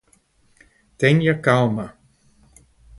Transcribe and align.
Tenha 0.97 1.37
calma 1.39 1.95